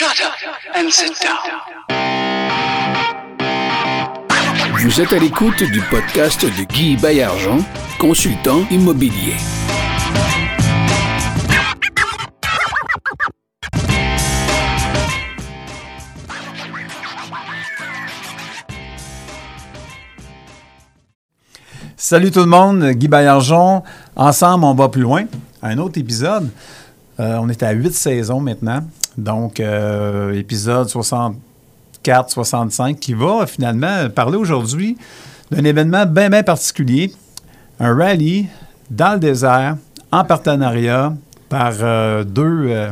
[0.00, 0.32] Shut up
[0.74, 1.36] and sit down.
[4.82, 7.58] Vous êtes à l'écoute du podcast de Guy Bayargent,
[7.98, 9.34] consultant immobilier.
[21.98, 23.84] Salut tout le monde, Guy Bayargent.
[24.16, 25.26] Ensemble, on va plus loin.
[25.62, 26.48] Un autre épisode.
[27.18, 28.82] Euh, on est à huit saisons maintenant.
[29.20, 34.96] Donc, euh, épisode 64, 65, qui va finalement parler aujourd'hui
[35.50, 37.12] d'un événement bien, bien particulier.
[37.78, 38.48] Un rallye
[38.90, 39.76] dans le désert,
[40.10, 41.14] en partenariat
[41.48, 42.90] par euh, deux, euh,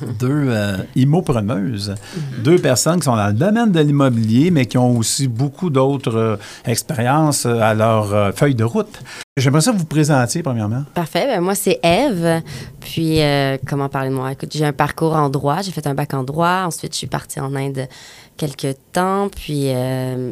[0.18, 1.94] deux euh, immopreneuses,
[2.42, 6.16] deux personnes qui sont dans le domaine de l'immobilier, mais qui ont aussi beaucoup d'autres
[6.16, 9.00] euh, expériences euh, à leur euh, feuille de route.
[9.36, 10.84] J'aimerais ça que vous présentiez, premièrement.
[10.94, 11.26] Parfait.
[11.26, 12.42] Ben, moi, c'est Eve.
[12.80, 14.32] Puis, euh, comment parler de moi?
[14.32, 15.62] Écoute, j'ai un parcours en droit.
[15.62, 16.64] J'ai fait un bac en droit.
[16.66, 17.88] Ensuite, je suis partie en Inde
[18.36, 19.28] quelques temps.
[19.28, 19.68] Puis,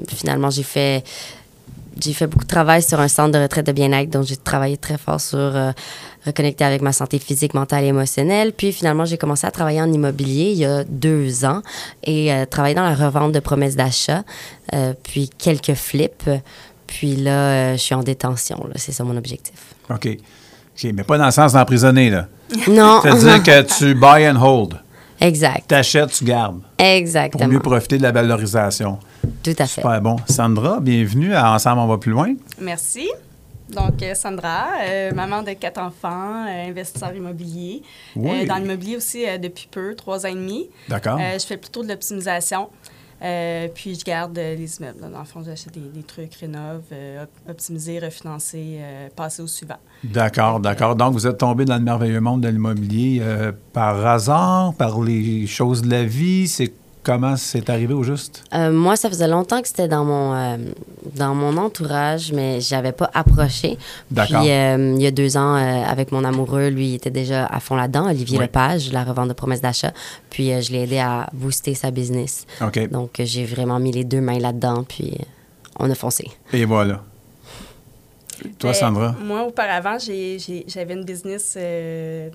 [0.08, 1.04] finalement, j'ai fait,
[2.00, 4.10] j'ai fait beaucoup de travail sur un centre de retraite de bien-être.
[4.10, 5.72] Donc, j'ai travaillé très fort sur euh,
[6.26, 8.52] reconnecter avec ma santé physique, mentale et émotionnelle.
[8.52, 11.62] Puis, finalement, j'ai commencé à travailler en immobilier il y a deux ans
[12.04, 14.22] et euh, travailler dans la revente de promesses d'achat.
[14.74, 16.28] euh, puis, quelques flips.
[16.86, 18.66] Puis là, euh, je suis en détention.
[18.76, 19.54] C'est ça mon objectif.
[19.90, 20.06] OK.
[20.08, 22.26] OK, mais pas dans le sens d'emprisonner, là.
[22.68, 23.00] Non.
[23.02, 24.80] C'est-à-dire que tu buy and hold.
[25.20, 25.64] Exact.
[25.68, 26.60] T'achètes, tu gardes.
[26.76, 27.48] Pour Exactement.
[27.48, 28.98] mieux profiter de la valorisation.
[29.42, 29.80] Tout à fait.
[29.80, 30.16] Super bon.
[30.28, 32.34] Sandra, bienvenue à Ensemble, on va plus loin.
[32.60, 33.08] Merci.
[33.70, 37.82] Donc, euh, Sandra, euh, maman de quatre enfants, euh, investisseur immobilier.
[38.16, 38.30] Oui.
[38.42, 40.68] Euh, dans l'immobilier aussi depuis depuis peu, trois ans et demi.
[40.88, 41.18] D'accord.
[41.20, 42.68] Euh, je fais plutôt de l'optimisation.
[43.20, 45.00] Euh, puis, je garde euh, les immeubles.
[45.12, 49.46] Dans le fond, j'achète des, des trucs, rénove, euh, op- optimiser, refinancer, euh, passer au
[49.48, 49.78] suivant.
[50.04, 50.94] D'accord, d'accord.
[50.96, 55.46] Donc, vous êtes tombé dans le merveilleux monde de l'immobilier euh, par hasard, par les
[55.46, 56.46] choses de la vie.
[56.48, 56.72] C'est
[57.08, 58.44] comment c'est arrivé au juste?
[58.54, 60.56] Euh, moi, ça faisait longtemps que c'était dans mon euh,
[61.16, 63.78] dans mon entourage, mais j'avais pas approché.
[64.10, 64.42] D'accord.
[64.42, 67.46] Puis euh, il y a deux ans, euh, avec mon amoureux, lui, il était déjà
[67.46, 68.06] à fond là-dedans.
[68.10, 68.44] Olivier Oui.
[68.44, 69.92] Lepage, la revente de promesses d'achat.
[70.28, 72.46] Puis euh, je l'ai aidé à booster sa business.
[72.60, 72.88] OK.
[72.90, 75.16] Donc j'ai vraiment mis les deux mains là-dedans, puis
[75.78, 76.30] on a foncé.
[76.52, 77.02] Et voilà.
[78.60, 79.16] Toi, Euh, Sandra?
[79.24, 82.28] Moi, auparavant, j'ai- j'ai- j'avais une business euh,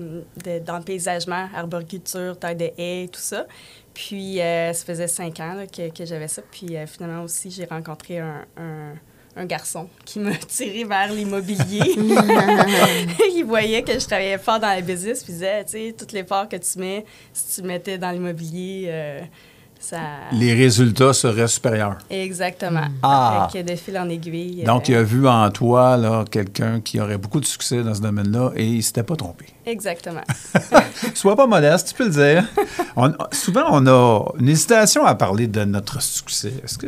[0.43, 3.45] de- dans le paysagement, arboriculture, taille de haies, tout ça.
[3.93, 6.41] Puis, euh, ça faisait cinq ans là, que, que j'avais ça.
[6.51, 8.93] Puis, euh, finalement aussi, j'ai rencontré un, un-
[9.35, 11.81] un garçon qui m'a tiré vers l'immobilier.
[13.35, 15.23] il voyait que je travaillais fort dans la business.
[15.23, 18.85] Puis, il disait, tu sais, tout l'effort que tu mets, si tu mettais dans l'immobilier,
[18.87, 19.21] euh,
[19.83, 19.97] ça...
[20.31, 21.97] Les résultats seraient supérieurs.
[22.09, 22.87] Exactement.
[23.01, 23.47] Ah.
[23.53, 24.63] Que de fil en aiguille.
[24.63, 27.93] Donc, euh, il a vu en toi là, quelqu'un qui aurait beaucoup de succès dans
[27.93, 29.45] ce domaine-là et il s'était pas trompé.
[29.65, 30.21] Exactement.
[31.13, 32.45] Sois pas modeste, tu peux le dire.
[32.95, 36.53] On- souvent, on a une hésitation à parler de notre succès.
[36.63, 36.87] Est-ce que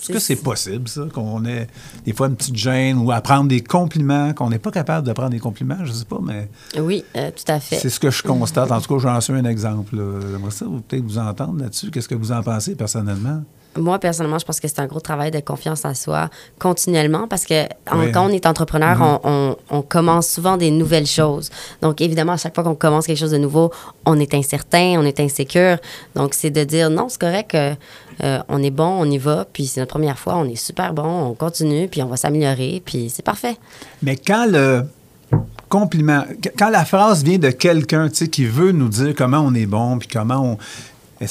[0.00, 1.66] est-ce que c'est possible, ça, qu'on ait
[2.04, 5.12] des fois une petite gêne ou à prendre des compliments, qu'on n'est pas capable de
[5.12, 5.78] prendre des compliments?
[5.84, 6.48] Je sais pas, mais
[6.78, 7.76] Oui, euh, tout à fait.
[7.76, 8.70] c'est ce que je constate.
[8.72, 9.96] En tout cas, j'en suis un exemple.
[10.30, 11.90] J'aimerais ça peut-être vous entendre là-dessus.
[11.90, 13.42] Qu'est-ce que vous en pensez personnellement?
[13.76, 17.44] Moi, personnellement, je pense que c'est un gros travail de confiance en soi continuellement parce
[17.44, 18.10] que en- Oui.
[18.12, 19.20] quand on est entrepreneur, Mm-hmm.
[19.24, 21.50] on, on- on commence souvent des nouvelles choses.
[21.82, 23.70] Donc, évidemment, à chaque fois qu'on commence quelque chose de nouveau,
[24.06, 25.76] on est incertain, on est insécure.
[26.16, 27.74] Donc, c'est de dire non, c'est correct, euh,
[28.22, 30.92] euh, on est bon, on y va, puis c'est notre première fois, on est super
[30.92, 33.56] bon, on continue, puis on va s'améliorer, puis c'est parfait.
[34.02, 34.84] Mais quand le
[35.68, 39.66] compliment, qu- quand la phrase vient de quelqu'un, qui veut nous dire comment on est
[39.66, 40.58] bon, puis comment
[41.20, 41.26] on...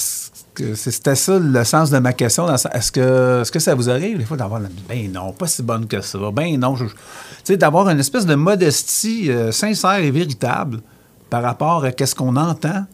[0.74, 2.48] C'était ça le sens de ma question?
[2.52, 4.60] Est-ce que, ça vous arrive des fois d'avoir.
[4.90, 6.18] Ben non, pas si bonne que ça.
[6.34, 6.86] Ben non, tu
[7.44, 10.80] sais, d'avoir une espèce de modestie euh, sincère et véritable
[11.30, 12.86] par rapport à qu'est-ce qu'on entend.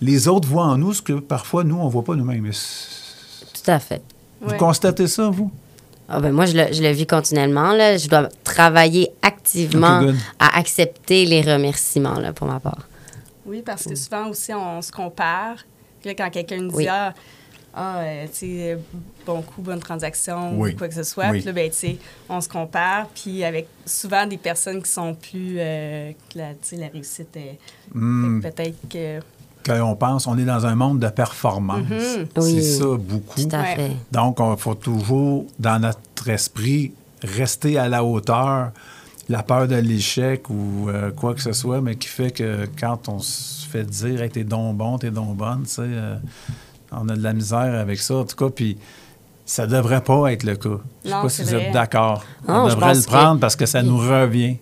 [0.00, 2.50] Les autres voient en nous ce que parfois nous, on voit pas nous-mêmes.
[2.50, 4.02] Tout à fait.
[4.40, 4.56] Vous Ouais.
[4.56, 5.50] constatez ça, vous?
[6.08, 7.72] Ah ben moi, je le, je le vis continuellement.
[7.72, 7.96] Là.
[7.98, 10.00] Je dois travailler activement
[10.38, 12.86] à accepter les remerciements là, pour ma part.
[13.44, 15.56] Oui, parce que souvent aussi, on se compare.
[16.00, 16.86] Puis là, quand quelqu'un nous dit Oui.
[16.88, 17.12] Ah,
[17.74, 18.78] ah euh, tu sais,
[19.26, 20.72] bon coup, bonne transaction, Oui.
[20.74, 21.28] ou quoi que ce soit.
[21.30, 21.38] Oui.
[21.38, 23.06] Puis là, ben, tu sais, on se compare.
[23.08, 25.56] Puis avec souvent des personnes qui sont plus.
[25.58, 27.58] euh, que la, tu sais, la réussite est.
[27.92, 28.40] Hmm.
[28.40, 29.18] Peut-être que.
[29.68, 31.82] Quand on pense, on est dans un monde de performance.
[31.88, 31.98] Mhm.
[32.34, 32.62] C'est Oui.
[32.62, 33.40] ça, beaucoup.
[33.42, 33.76] Tout à Ouais.
[33.76, 33.96] fait.
[34.10, 36.92] Donc, il faut toujours, dans notre esprit,
[37.22, 38.70] rester à la hauteur.
[39.30, 43.10] La peur de l'échec ou euh, quoi que ce soit, mais qui fait que quand
[43.10, 46.16] on se fait dire hey, t'es donc bon, t'es donc bonne, tu sais, euh,
[46.92, 48.78] on a de la misère avec ça, en tout cas, puis
[49.44, 50.78] ça devrait pas être le cas.
[51.04, 52.24] Je sais Non, pas si vous êtes d'accord.
[52.46, 54.56] On devrait le que- prendre parce que ça nous revient.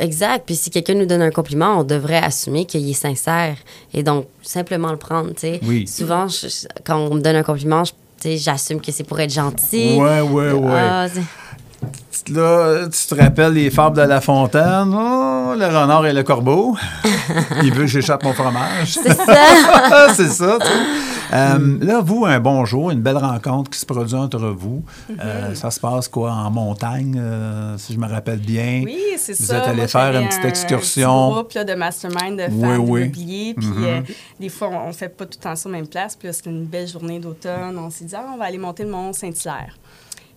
[0.00, 0.44] Exact.
[0.46, 3.56] Puis si quelqu'un nous donne un compliment, on devrait assumer qu'il est sincère.
[3.94, 5.60] Et donc, simplement le prendre, tu sais.
[5.62, 5.86] Oui.
[5.86, 7.82] Souvent, je- quand on me donne un compliment,
[8.24, 9.96] j'assume que c'est pour être gentil.
[9.96, 10.72] Ouais, ouais, ouais.
[10.78, 11.06] Ah,
[12.28, 14.92] Là, tu te rappelles les fables de La Fontaine?
[14.94, 16.76] Oh, le renard et le corbeau.
[17.62, 18.92] Il veut que j'échappe mon fromage.
[19.02, 20.06] c'est ça.
[20.14, 20.72] c'est ça, tu sais.
[21.32, 24.82] Euh, là, vous, un bon jour, une belle rencontre qui se produit entre vous.
[25.20, 28.82] Euh, ça se passe quoi en montagne, euh, si je me rappelle bien?
[28.84, 29.58] Oui, c'est Vous ça.
[29.58, 31.28] êtes allé faire une petite un excursion.
[31.28, 33.08] petit groupe là, de mastermind de Oui, femmes oui.
[33.10, 33.84] Puis Mhm.
[33.84, 34.00] euh,
[34.40, 36.16] des fois, on ne fait pas tout le temps ça aux mêmes places.
[36.16, 37.78] Puis là, c'était une belle journée d'automne.
[37.78, 39.76] On s'est dit, ah, on va aller monter le mont Saint-Hilaire.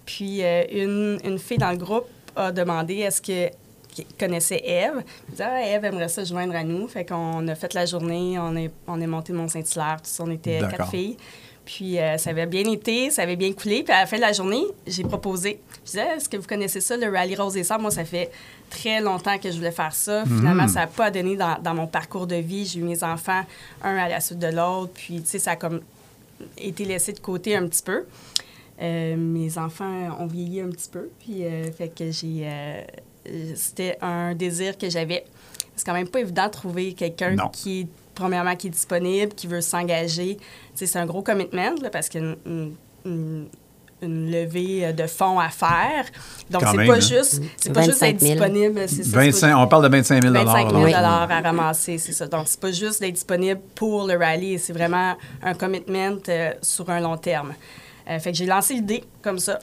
[0.06, 0.42] Puis
[0.74, 2.06] une, une fille dans le groupe
[2.36, 3.50] a demandé est-ce que
[3.94, 5.04] qui connaissait Eve.
[5.30, 6.88] Elle dit, ah, Eve aimerait ça se joindre à nous.
[6.88, 9.98] Fait qu'on a fait la journée, on est, on est monté le mont Saint-Hilaire.
[9.98, 11.18] Tout ça, on était quatre filles.
[11.66, 13.84] Puis euh, ça avait bien été, ça avait bien coulé.
[13.84, 15.60] Puis à la fin de la journée, j'ai proposé.
[15.86, 17.84] Je disais, est-ce que vous connaissez ça, le Rallye Rose et Sables?
[17.84, 18.31] Moi, ça fait
[18.69, 20.25] très longtemps que je voulais faire ça.
[20.25, 22.66] Finalement, ça n'a pas donné dans, dans mon parcours de vie.
[22.66, 23.44] J'ai eu mes enfants,
[23.81, 24.92] un à la suite de l'autre.
[24.94, 25.81] Puis, tu sais, ça a comme
[26.57, 28.04] été laissé de côté un petit peu.
[28.81, 31.10] Euh, mes enfants ont vieilli un petit peu.
[31.19, 32.46] Puis, euh, fait que j'ai.
[33.56, 35.25] C'était un désir que j'avais.
[35.75, 39.48] C'est quand même pas évident de trouver quelqu'un qui est, premièrement, qui est disponible, qui
[39.48, 40.38] veut s'engager.
[40.75, 42.74] C'est un gros commitment, là, parce qu'une une,
[43.06, 43.48] une-
[44.02, 46.04] une levée de fonds à faire.
[46.50, 47.00] Donc, c'est pas hein.
[47.00, 48.31] juste, c'est pas juste 25 être 000.
[48.34, 48.81] disponible.
[48.90, 50.86] c'est ça, c'est pas- 25, on parle de 25 000 25 000 là.
[50.86, 50.94] Oui.
[50.94, 52.28] à ramasser, c'est ça.
[52.28, 56.90] Donc, c'est pas juste d'être disponible pour le rallye, c'est vraiment un commitment euh, sur
[56.90, 57.54] un long terme.
[58.10, 59.60] Euh, fait que j'ai lancé l'idée comme ça.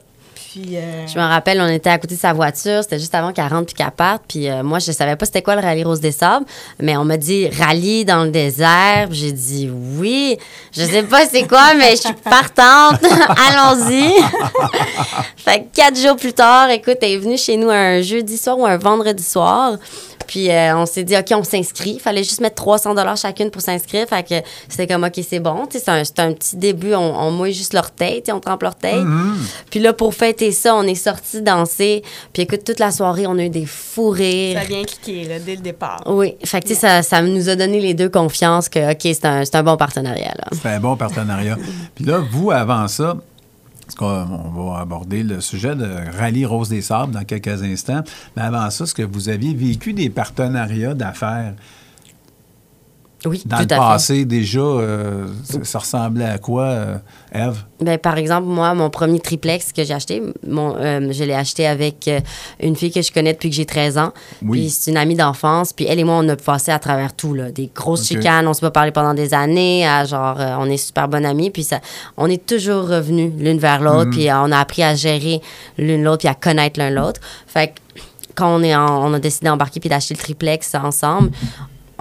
[0.57, 3.47] Euh, Je me rappelle, on était à côté de sa voiture, c'était juste avant qu'elle
[3.47, 4.23] rentre puis qu'elle parte.
[4.27, 6.45] Puis euh, moi, je savais pas c'était quoi le rallye Rose des Sables,
[6.79, 9.07] mais on m'a dit rallye dans le désert.
[9.11, 10.37] J'ai dit oui.
[10.71, 13.01] Je sais pas c'est quoi, mais je suis partante.
[13.03, 14.13] Allons-y.
[15.37, 18.57] fait que quatre jours plus tard, écoute, elle est venue chez nous un jeudi soir
[18.57, 19.77] ou un vendredi soir.
[20.31, 21.95] Puis euh, on s'est dit, OK, on s'inscrit.
[21.95, 24.07] Il fallait juste mettre 300 chacune pour s'inscrire.
[24.07, 24.35] Fait que
[24.69, 25.67] c'était comme, OK, c'est bon.
[25.69, 26.93] C'est un, c'est un petit début.
[26.93, 28.23] On, on mouille juste l'orteil.
[28.31, 29.03] On trempe l'orteil.
[29.69, 32.01] Puis là, pour fêter ça, on est sorti danser.
[32.31, 34.55] Puis écoute, toute la soirée, on a eu des fous rires.
[34.55, 36.01] ça a bien cliqué là, dès le départ.
[36.05, 39.01] Oui, fait que, tu sais, ça, ça nous a donné les deux confiance que, OK,
[39.01, 40.31] c'est un, c'est un bon partenariat.
[40.37, 40.45] Là.
[40.53, 41.57] C'est un bon partenariat.
[41.93, 43.17] Puis là, vous, avant ça,
[43.99, 48.03] on va aborder le sujet de Rallye Rose des Sables dans quelques instants.
[48.35, 51.53] Mais avant ça, est-ce que vous aviez vécu des partenariats d'affaires
[53.25, 54.59] Oui, dans tout le à passé déjà?
[54.59, 56.95] euh, ça, ça ressemblait à quoi, euh,
[57.31, 57.53] Eve?
[57.79, 57.85] fait.
[57.85, 61.67] Ben, par exemple, moi, mon premier triplex que j'ai acheté, mon, euh, je l'ai acheté
[61.67, 62.09] avec
[62.61, 64.11] une fille que je connais depuis que j'ai 13 ans.
[64.41, 64.61] Oui.
[64.61, 65.71] Puis c'est une amie d'enfance.
[65.71, 67.51] Puis elle et moi, on a passé à travers tout, là.
[67.51, 69.85] Des grosses chicanes, on s'est pas parlé pendant des années.
[69.87, 71.51] à genre, on est super bonnes amies.
[71.51, 71.79] Puis ça,
[72.17, 74.05] on est toujours revenus l'une vers l'autre.
[74.07, 74.11] Mhm.
[74.13, 75.41] Puis on a appris à gérer
[75.77, 77.21] l'une l'autre puis à connaître l'un l'autre.
[77.45, 77.73] Fait que
[78.33, 81.31] quand on, est en- on a décidé d'embarquer puis d'acheter le triplex ensemble,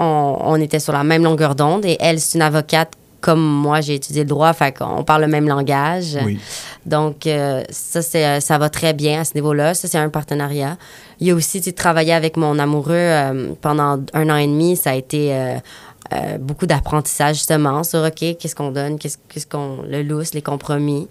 [0.01, 1.85] on, on était sur la même longueur d'onde.
[1.85, 5.29] Et elle, c'est une avocate comme moi, j'ai étudié le droit, fait qu'on parle le
[5.29, 6.17] même langage.
[6.25, 6.39] Oui.
[6.87, 9.75] Donc, euh, ça, c'est, euh, ça va très bien à ce niveau-là.
[9.75, 10.79] Ça, c'est un partenariat.
[11.21, 14.75] Il y a aussi, tu travailler avec mon amoureux euh, pendant un an et demi,
[14.75, 19.83] ça a été euh, beaucoup d'apprentissage, justement, sur, OK, qu'est-ce qu'on donne, qu'est-ce, qu'est-ce qu'on...
[19.87, 21.07] le lousse, les compromis.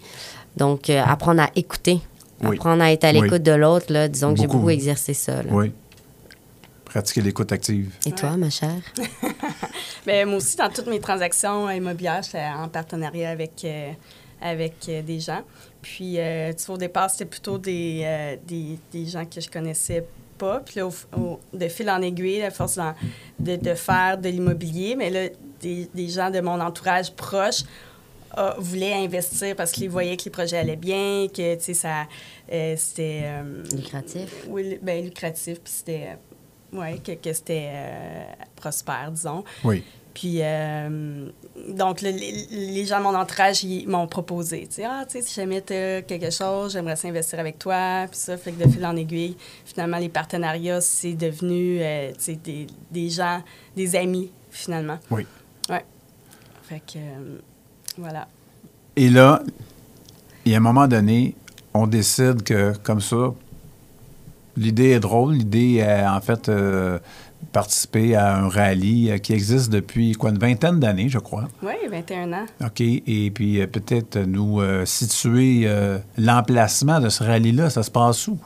[0.56, 2.00] Donc, apprendre à écouter,
[2.42, 2.56] Oui.
[2.56, 3.20] apprendre à être à Oui.
[3.20, 4.08] l'écoute de l'autre, là.
[4.08, 4.58] Disons que j'ai Beaucoup.
[4.58, 5.48] beaucoup exercé ça, là.
[5.52, 5.72] Oui.
[6.90, 7.92] Pratiquer l'écoute active.
[8.04, 8.80] Et toi, ma chère?
[10.06, 13.92] Mais moi aussi, dans toutes mes transactions immobilières, j'étais en partenariat avec, euh,
[14.42, 15.42] avec euh, des gens.
[15.80, 19.48] Puis, euh, tu vois, au départ, c'était plutôt des, euh, des, des gens que je
[19.48, 20.04] connaissais
[20.36, 20.60] pas.
[20.60, 22.78] Puis là, au- au- de fil en aiguille, à force
[23.38, 25.28] de, de faire de l'immobilier, mais là,
[25.60, 27.62] des, des gens de mon entourage proche
[28.38, 32.06] euh, voulaient investir parce qu'ils voyaient que les projets allaient bien, que, tu sais, ça,
[32.52, 33.20] euh, c'était...
[33.24, 34.44] euh, Lucratif.
[34.48, 36.16] oui, ben, lucratif, puis c'était...
[36.72, 38.22] Oui, que, que c'était euh,
[38.56, 39.44] prospère, disons.
[39.64, 39.82] Oui.
[40.14, 41.28] Puis, euh,
[41.68, 45.22] donc, le- les, les gens de mon entourage, m'ont proposé, tu sais, ah, tu sais,
[45.22, 48.64] si jamais tu as quelque chose, j'aimerais ça investir avec toi, puis ça, fait que
[48.64, 53.42] de fil en aiguille, finalement, les partenariats, c'est devenu, euh, tu sais, des, des gens,
[53.76, 54.98] des amis, finalement.
[55.10, 55.26] Oui.
[55.68, 55.84] Ouais.
[56.64, 57.38] Fait que, euh,
[57.96, 58.26] voilà.
[58.96, 59.42] Et là,
[60.44, 61.34] il y a un moment donné,
[61.72, 63.32] on décide que, comme ça,
[64.56, 65.34] l'idée est drôle.
[65.34, 66.98] L'idée est, en fait, euh,
[67.52, 71.48] participer à un rallye euh, qui existe depuis, quoi, une vingtaine d'années, je crois.
[71.62, 72.46] Oui, 21 ans.
[72.64, 72.80] OK.
[72.80, 77.70] Et puis, euh, peut-être nous euh, situer euh, l'emplacement de ce rallye-là.
[77.70, 78.38] Ça se passe où?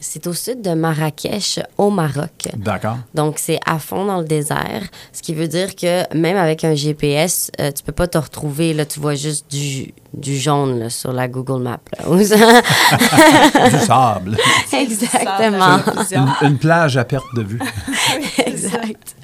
[0.00, 2.48] C'est au sud de Marrakech, au Maroc.
[2.56, 2.98] D'accord.
[3.14, 6.74] Donc, c'est à fond dans le désert, ce qui veut dire que même avec un
[6.74, 10.90] GPS, euh, tu peux pas te retrouver, là, tu vois juste du, du jaune là,
[10.90, 11.80] sur la Google Map.
[11.98, 12.06] là.
[13.70, 14.36] du sable.
[14.72, 15.78] Exactement.
[16.12, 17.60] Une, une plage à perte de vue.
[18.46, 19.16] exact.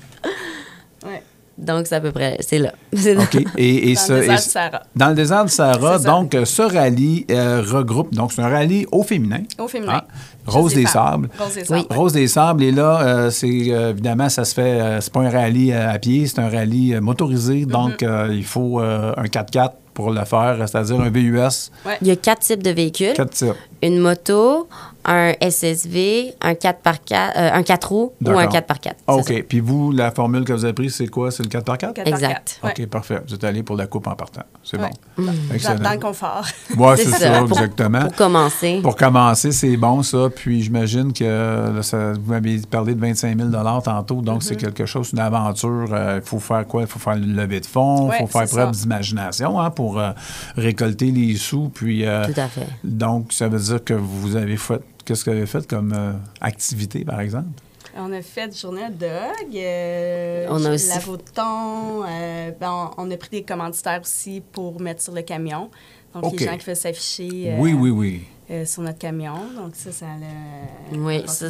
[1.05, 1.23] Ouais.
[1.63, 2.73] Donc, c'est à peu près, c'est là.
[2.95, 3.45] OK.
[3.57, 4.83] Et, et Dans ce- le désert et du Sahara.
[4.97, 8.87] Dans le désert du Sahara, donc, euh, ce rallye euh, regroupe, donc, c'est un rallye
[8.93, 9.43] au féminin.
[9.59, 10.03] Au féminin.
[10.03, 10.07] Ah,
[10.47, 10.87] Rose des.
[10.87, 11.29] Sables.
[11.39, 11.87] Rose des Sables.
[11.91, 15.31] Rose des Sables, et là, euh, c'est évidemment, ça se fait, euh, c'est pas un
[15.31, 18.07] rallye à pied, c'est un rallye motorisé, donc Mm-hmm.
[18.09, 22.17] euh, il faut euh, un 4x4 pour le faire, c'est-à-dire un VUS, Il y a
[22.17, 23.13] quatre types de véhicules.
[23.15, 23.53] 4 types.
[23.83, 24.69] Une moto,
[25.05, 28.53] un SSV, un 4x4, euh, un 4 roues ou un D'accord.
[28.53, 28.83] 4x4.
[28.83, 29.15] c'est Ah.
[29.15, 29.45] OK.
[29.49, 31.31] Puis vous, la formule que vous avez prise, c'est quoi?
[31.31, 31.77] C'est le 4x4?
[31.79, 31.95] Quatre?
[31.97, 32.61] Par Exact.
[32.63, 32.71] Ouais.
[32.79, 33.19] OK, parfait.
[33.27, 34.43] Vous êtes allé pour la coupe en partant.
[34.63, 34.91] C'est Ouais.
[35.17, 35.25] bon.
[35.55, 35.81] Excellent.
[35.81, 36.45] dans le confort.
[36.77, 38.01] Ouais, C'est ça, ça, pour- exactement.
[38.03, 38.81] Pour commencer.
[38.83, 40.29] Pour commencer, c'est bon, ça.
[40.35, 43.51] Puis j'imagine que là, ça- vous m'avez parlé de 25 000
[43.85, 44.45] tantôt, donc Mm-hmm.
[44.47, 45.89] c'est quelque chose, une aventure.
[45.93, 46.83] Euh, Il faut faire quoi?
[46.83, 49.99] Il faut faire une levée de fonds, il Ouais, faut faire preuve d'imagination hein, pour
[49.99, 50.11] euh,
[50.57, 51.69] récolter les sous.
[51.71, 52.67] Puis, euh, Tout à fait.
[52.85, 54.81] donc, ça veut dire que vous avez fait.
[55.05, 57.49] Qu'est-ce que vous avez fait comme euh, activité, par exemple?
[57.97, 60.99] On a fait journée hot dog, euh, On a aussi- la
[61.35, 65.71] thon, euh, ben, on, on a pris des commanditaires aussi pour mettre sur le camion.
[66.15, 68.23] Donc, les gens qui veulent s'afficher euh, Oui, oui, oui.
[68.51, 69.35] Euh, sur notre camion.
[69.57, 70.97] Donc, ça, ça a...
[70.97, 71.47] Oui, ça.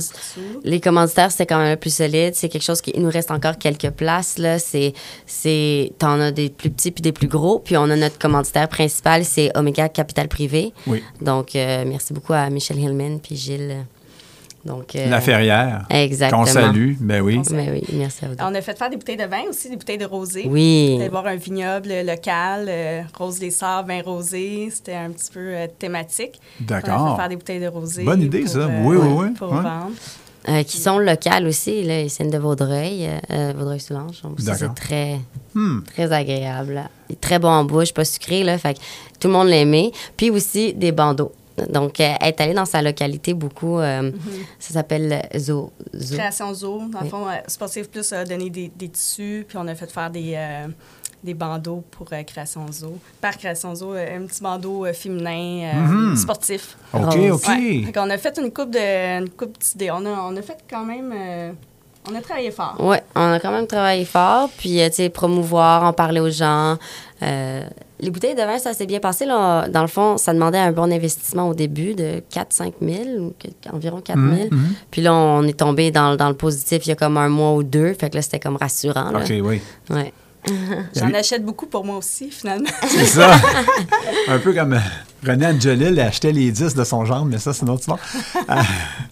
[0.62, 2.34] Les commanditaires, c'est quand même le plus solide.
[2.34, 4.38] C'est quelque chose qui il nous reste encore quelques places.
[4.38, 4.58] Là.
[4.58, 4.92] C'est,
[5.26, 7.58] c'est, t'en as des plus petits puis des plus gros.
[7.58, 10.72] Puis on a notre commanditaire principal, c'est Omega Capital Privé.
[10.86, 11.02] Oui.
[11.20, 13.86] Donc, euh, merci beaucoup à Michel Hillman puis Gilles.
[14.64, 15.86] Donc, euh, La Ferrière.
[15.90, 16.44] Exactement.
[16.44, 16.92] Qu'on salue.
[17.00, 17.40] Ben oui.
[17.50, 18.36] On Mais oui, merci à vous.
[18.36, 18.44] deux.
[18.44, 20.46] On a fait faire des bouteilles de vin aussi, des bouteilles de rosé.
[20.48, 20.96] Oui.
[20.98, 24.68] D'aller voir un vignoble local, euh, Rose des Sables, vin rosé.
[24.72, 26.40] C'était un petit peu euh, thématique.
[26.60, 27.10] On a D'accord.
[27.16, 28.04] fait faire des bouteilles de rosé.
[28.04, 28.58] Bonne idée, pour, ça.
[28.60, 29.30] euh, Oui, oui, oui.
[29.36, 29.90] Pour vendre.
[30.48, 31.84] Euh, qui sont locales aussi.
[31.84, 34.22] Là, ils viennent de Vaudreuil, euh, euh, Vaudreuil-Soulanges.
[34.40, 34.54] D'accord.
[34.58, 35.20] c'est très,
[35.54, 35.80] Hmm.
[35.84, 36.82] très agréable.
[37.20, 38.42] Très bon en bouche, pas sucré.
[38.42, 38.78] Là, fait que
[39.20, 39.92] tout le monde l'aimait.
[40.16, 41.30] Puis aussi des bandeaux.
[41.70, 44.44] Donc, euh, être allé dans sa localité beaucoup, euh, Mm-hmm.
[44.58, 45.70] ça s'appelle Zo.
[45.94, 46.14] Zo.
[46.16, 46.82] Création Zoo.
[46.90, 49.90] Dans le fond, euh, Sportif Plus a donné des, des tissus, puis on a fait
[49.90, 50.68] faire des, euh,
[51.22, 52.98] des bandeaux pour euh, Création Zoo.
[53.20, 56.16] Par Création Zoo, euh, un petit bandeau euh, féminin euh, Mhm.
[56.16, 56.76] sportif.
[56.94, 57.30] OK, Rose.
[57.44, 57.48] OK.
[57.48, 57.82] Ouais.
[57.86, 59.90] Fait qu'on a fait une coupe de une coupe d'idées.
[59.90, 61.12] On a, on a fait quand même...
[62.10, 62.76] on a travaillé fort.
[62.80, 64.48] Oui, on a quand même travaillé fort.
[64.58, 66.76] Puis, euh, tu sais, promouvoir, en parler aux gens.
[67.22, 67.62] Euh,
[68.00, 69.24] les bouteilles de vin, ça s'est bien passé.
[69.24, 69.68] Là.
[69.68, 73.74] Dans le fond, ça demandait un bon investissement au début de 4-5 000, ou que-
[73.74, 74.48] environ 4 000.
[74.50, 74.74] Mhm.
[74.90, 77.52] Puis là, on est tombé dans, dans le positif il y a comme un mois
[77.52, 77.94] ou deux.
[77.94, 79.12] Fait que là, c'était comme rassurant.
[79.12, 79.20] Là.
[79.20, 79.60] OK, oui.
[79.90, 80.12] Ouais.
[80.96, 82.68] J'en achète beaucoup pour moi aussi, finalement.
[82.88, 83.30] C'est ça.
[84.28, 84.78] un peu comme euh,
[85.26, 87.98] René Angelil achetait les disques de son genre, mais ça, c'est une autre histoire.
[88.48, 88.62] Ah,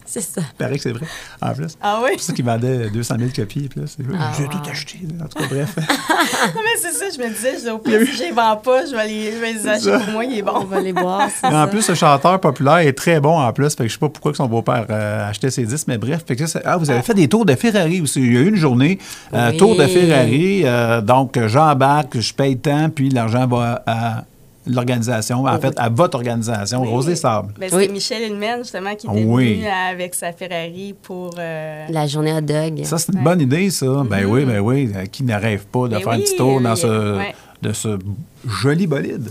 [0.05, 0.41] C'est ça.
[0.41, 1.07] il paraît que c'est vrai,
[1.41, 1.77] en plus.
[1.81, 2.09] ah oui?
[2.11, 3.69] C'est pour ça qu'il vendait 200 000 copies.
[3.69, 4.51] Puis là, c'est Ah, J'ai wow.
[4.51, 4.99] tout acheté.
[5.23, 5.77] En tout cas, bref.
[6.55, 8.87] Non, mais c'est ça, je me disais, je au pire, si je les vends pas,
[8.87, 10.65] je vais les, je vais les acheter pour moi, il est On bon.
[10.65, 11.29] va les boire.
[11.43, 11.67] en ça.
[11.69, 13.75] plus, ce chanteur populaire est très bon en plus.
[13.75, 16.25] Fait que je sais pas pourquoi que son beau-père euh, achetait ses disques, mais bref.
[16.27, 18.21] Fait que ça, ah, vous avez fait des tours de Ferrari aussi.
[18.21, 18.99] Il y a eu une journée,
[19.33, 19.57] euh, Oui.
[19.59, 20.63] tour de Ferrari.
[20.65, 24.25] euh, donc, j'embarque, je paye tant, puis l'argent va à
[24.67, 26.89] l'organisation, en fait, à votre organisation, Oui.
[26.89, 27.55] Rose des Sables.
[27.59, 27.93] Ben, c'était Oui.
[27.93, 29.55] Michel Hillman, justement, qui était Oui.
[29.55, 31.31] venu avec sa Ferrari pour...
[31.39, 32.83] euh, La journée à dog.
[32.85, 33.25] Ça, c'est une Ouais.
[33.25, 33.87] bonne idée, ça.
[34.09, 34.91] Ben oui, ben oui.
[34.95, 37.35] Euh, Qui n'arrive pas de Ben faire un petit tour dans oui, ce, ouais.
[37.63, 37.99] de ce
[38.47, 39.31] joli bolide?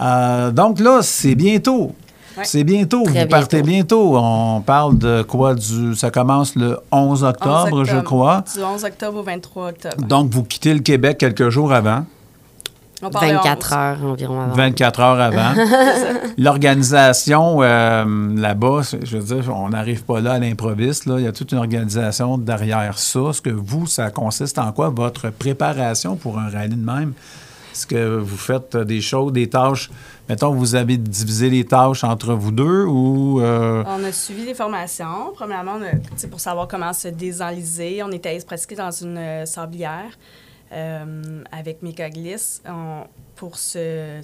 [0.00, 1.92] Euh, donc là, c'est bientôt.
[2.36, 2.44] Ouais.
[2.44, 3.02] C'est bientôt.
[3.04, 4.10] Très Vous partez bientôt.
[4.12, 4.18] bientôt.
[4.22, 5.54] On parle de quoi?
[5.54, 8.44] Du, ça commence le 11 octobre, 11 je crois.
[8.54, 9.96] Du 11 octobre au 23 octobre.
[10.06, 12.04] Donc, vous quittez le Québec quelques jours avant,
[13.02, 13.72] 24 11.
[13.78, 14.54] heures environ avant.
[14.54, 15.52] 24 heures avant.
[16.38, 18.04] L'organisation euh,
[18.36, 21.06] là-bas, je veux dire, on n'arrive pas là à l'improviste.
[21.06, 21.16] là.
[21.18, 23.20] Il y a toute une organisation derrière ça.
[23.30, 27.12] Est-ce que vous, ça consiste en quoi, votre préparation pour un rallye de même?
[27.72, 29.90] Est-ce que vous faites des choses, des tâches?
[30.30, 33.40] Mettons, vous avez divisé les tâches entre vous deux ou...
[33.42, 35.32] euh, On a suivi des formations.
[35.34, 40.10] Premièrement, on a- pour savoir comment se désenliser, on était pratiquer dans une euh, sablière
[40.72, 43.04] euh, avec Mécaglisse on-
[43.36, 44.20] pour se,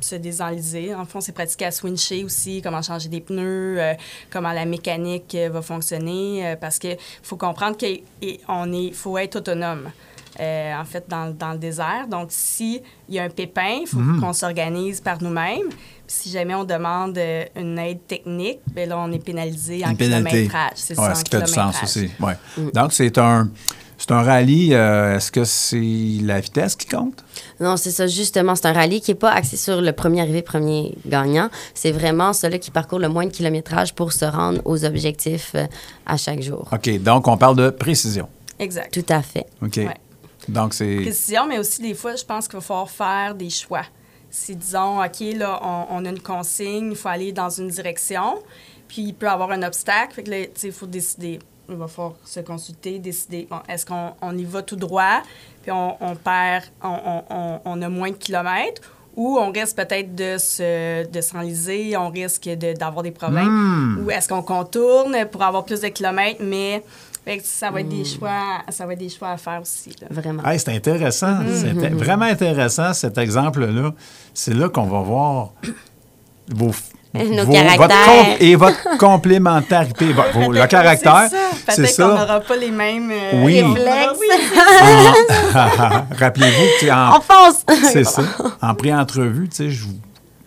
[0.00, 0.94] se désenliser.
[0.94, 3.94] En fond, on s'est pratiqué à swincher aussi, comment changer des pneus, euh,
[4.30, 9.90] comment la mécanique euh, va fonctionner, euh, parce qu'il faut comprendre qu'il faut être autonome.
[10.38, 12.06] en fait, dans, dans le désert.
[12.10, 15.70] Donc, s'il y a un pépin, il faut qu'on s'organise par nous-mêmes.
[16.06, 17.18] Si jamais on demande
[17.56, 20.30] une aide technique, bien là, on est pénalisé en pénalité.
[20.30, 20.72] kilométrage.
[20.76, 22.10] C'est Ouais, ça, ce qui fait du sens aussi.
[22.20, 22.34] Ouais.
[22.74, 23.48] Donc, c'est un.
[23.98, 27.24] C'est un rallye, euh, est-ce que c'est la vitesse qui compte?
[27.60, 28.54] Non, c'est ça, justement.
[28.54, 31.48] C'est un rallye qui n'est pas axé sur le premier arrivé, premier gagnant.
[31.74, 35.66] C'est vraiment celui qui parcourt le moins de kilométrage pour se rendre aux objectifs euh,
[36.04, 36.68] à chaque jour.
[36.72, 38.28] OK, donc on parle de précision.
[38.58, 38.92] Exact.
[38.92, 39.46] Tout à fait.
[39.62, 39.76] OK.
[39.76, 39.96] Ouais.
[40.48, 40.96] Donc c'est...
[40.96, 43.82] Précision, mais aussi des fois, je pense qu'il va falloir faire des choix.
[44.30, 48.34] Si, disons, OK, là, on, on a une consigne, il faut aller dans une direction,
[48.86, 51.38] puis il peut y avoir un obstacle, fait que là, tu sais, il faut décider.
[51.68, 53.46] Il va falloir se consulter, décider.
[53.50, 55.22] Bon, est-ce qu'on on y va tout droit,
[55.62, 58.82] puis on, on perd, on, on- on- on a moins de kilomètres,
[59.16, 64.10] ou on risque peut-être de se de s'enliser, on risque de- d'avoir des problèmes, ou
[64.10, 66.82] est-ce qu'on contourne pour avoir plus de kilomètres, mais
[67.42, 69.90] ça va être des choix, ça va être des choix à faire aussi.
[70.00, 70.06] là.
[70.10, 70.44] Vraiment.
[70.44, 71.38] Hey, c'est intéressant.
[71.52, 73.92] C'est vraiment intéressant, cet exemple-là.
[74.34, 75.52] C'est là qu'on va voir
[76.48, 76.70] vos,
[77.24, 77.78] Nos vos- caractères.
[77.78, 80.06] votre com- et votre complémentarité.
[80.12, 81.42] Vos- le Peut-être- caractère, c'est ça.
[81.68, 83.62] c'est Peut-être qu'on n'aura pas les mêmes euh, Oui.
[83.62, 84.18] réflexes.
[86.18, 87.64] Rappelez-vous, tu sais, en, On fonce!
[87.92, 88.22] c'est ça.
[88.62, 89.84] En pré-entrevue, tu sais, je,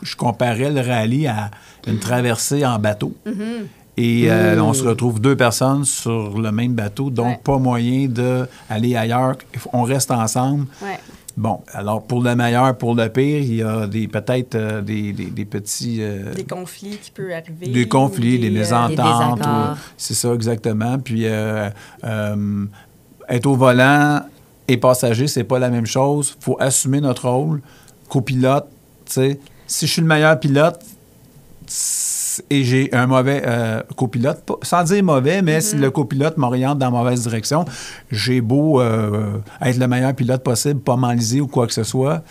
[0.04, 1.52] je comparais le rallye à
[1.88, 3.14] une traversée en bateau.
[3.98, 7.40] Et euh, on se retrouve deux personnes sur le même bateau, donc Ouais.
[7.44, 9.36] pas moyen d'aller ailleurs.
[9.74, 10.68] On reste ensemble.
[10.82, 10.98] Ouais.
[11.42, 15.14] Bon, alors pour le meilleur, pour le pire, il y a des peut-être euh, des,
[15.14, 16.00] des- des petits...
[16.02, 17.68] euh, Des conflits qui peuvent arriver.
[17.70, 19.40] des conflits, ou des, euh, mésententes.
[19.40, 21.00] Des ou- C'est ça, exactement.
[21.00, 21.70] Puis euh,
[22.04, 22.66] euh,
[23.30, 24.22] être au volant
[24.68, 26.36] et passager, c'est pas la même chose.
[26.42, 27.62] faut assumer notre rôle.
[28.10, 28.68] Copilote,
[29.06, 29.40] tu sais.
[29.66, 30.80] Si je suis le meilleur pilote
[32.50, 36.88] et j'ai un mauvais euh, copilote, sans dire mauvais, mais si le copilote m'oriente dans
[36.92, 37.66] la mauvaise direction,
[38.12, 42.24] j'ai beau euh, être le meilleur pilote possible, pas m'enliser ou quoi que ce soit.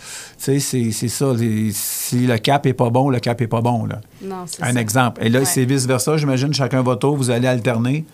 [0.43, 1.33] Tu sais, c'est- ça.
[1.33, 3.99] les- si le cap est pas bon, le cap est pas bon, là.
[4.23, 4.79] Non, c'est Un ça.
[4.81, 5.23] exemple.
[5.23, 5.45] Et là, Ouais.
[5.45, 6.17] c'est vice-versa.
[6.17, 8.05] J'imagine chacun votre tour, vous allez alterner.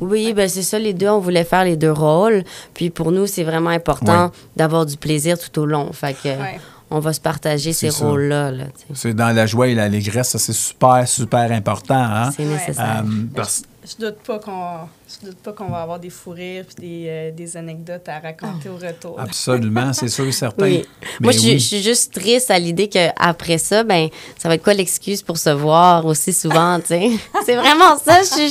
[0.00, 2.44] Oui, ben c'est ça, les deux, on voulait faire les deux rôles.
[2.74, 4.30] Puis pour nous, c'est vraiment important Ouais.
[4.56, 5.90] d'avoir du plaisir tout au long.
[5.92, 6.60] Fait que Ouais.
[6.90, 8.50] On va se partager ces rôles-là.
[8.52, 8.64] là.
[8.94, 10.30] C'est dans la joie et l'allégresse.
[10.30, 11.94] Ça, c'est super, super important.
[12.00, 12.30] Hein?
[12.36, 13.02] C'est nécessaire.
[13.04, 16.64] Euh, parce- Je doute pas qu'on je doute pas qu'on va avoir des fous rires
[16.66, 19.20] puis des, euh, des anecdotes à raconter au retour.
[19.20, 20.64] absolument, c'est sûr et certain.
[20.64, 20.84] Oui.
[21.20, 21.58] Moi, je, suis- oui.
[21.60, 25.38] je suis juste triste à l'idée qu'après ça, ben, ça va être quoi l'excuse pour
[25.38, 27.10] se voir aussi souvent, tu sais?
[27.46, 28.22] C'est vraiment ça.
[28.22, 28.48] Je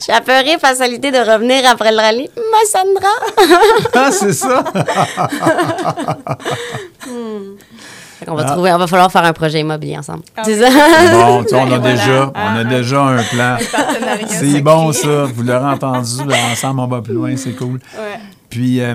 [0.00, 2.30] suis, apeurée face à l'idée de revenir après le rallye.
[2.36, 3.08] Ma Sandra!
[3.92, 4.64] Ah, c'est ça.
[7.00, 7.10] Fait
[8.26, 8.52] qu'on va Ah.
[8.52, 10.22] trouver, on va falloir faire un projet immobilier ensemble.
[10.36, 10.70] Ah c'est oui.
[10.70, 11.12] ça?
[11.12, 11.78] Bon, tu sais, on a voilà.
[11.78, 12.64] déjà, on a ah.
[12.64, 13.56] déjà un plan.
[14.28, 15.24] C'est bon, ça.
[15.24, 16.24] Vous l'aurez entendu.
[16.26, 17.36] là, ensemble, on va plus loin.
[17.36, 17.80] C'est cool.
[17.98, 18.18] Ouais.
[18.50, 18.94] Puis, euh,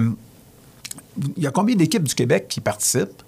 [1.37, 3.21] il y a combien d'équipes du Québec qui participent?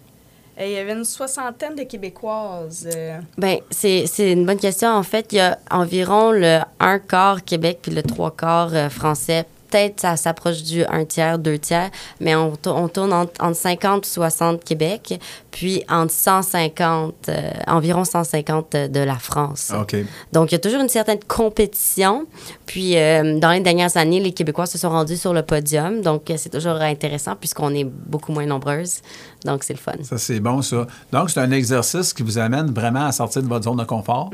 [0.58, 2.88] Et il y avait une soixantaine de Québécoises.
[2.96, 4.88] euh, Ben, c'est c'est une bonne question.
[4.90, 8.90] En fait, il y a environ le un quart Québec puis le trois quarts euh,
[8.90, 9.46] français.
[9.76, 11.90] Peut-être ça s'approche du un tiers, deux tiers,
[12.22, 15.20] mais on, tour- on tourne entre, entre 50 et 60 Québec,
[15.52, 19.74] puis entre 150, euh, environ 150 de la France.
[19.78, 19.98] OK.
[20.32, 22.26] Donc, il y a toujours une certaine compétition.
[22.66, 26.02] Puis, euh, dans les dernières années, les Québécois se sont rendus sur le podium.
[26.02, 29.02] Donc, euh, c'est toujours intéressant puisqu'on est beaucoup moins nombreuses.
[29.44, 29.92] Donc, c'est le fun.
[30.04, 30.88] Ça, c'est bon, ça.
[31.12, 34.30] Donc, c'est un exercice qui vous amène vraiment à sortir de votre zone de confort.